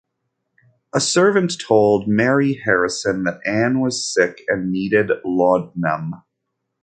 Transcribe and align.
A 0.95 0.99
servant 0.99 1.53
told 1.63 2.07
Mary 2.07 2.55
Harrison 2.55 3.23
that 3.25 3.39
Ann 3.45 3.81
was 3.81 4.11
sick 4.11 4.41
and 4.47 4.71
needed 4.71 5.11
laudanum. 5.23 6.23